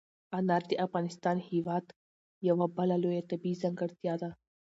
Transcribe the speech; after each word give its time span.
انار 0.37 0.63
د 0.69 0.73
افغانستان 0.85 1.37
هېواد 1.49 1.85
یوه 2.47 2.65
بله 2.77 2.95
لویه 3.03 3.23
طبیعي 3.31 3.57
ځانګړتیا 3.63 4.13
ده. 4.21 4.29